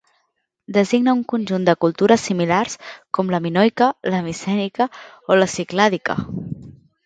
[0.77, 2.75] Designa un conjunt de cultures similars,
[3.19, 4.91] com la minoica, la micènica
[5.33, 6.21] o la ciclàdica.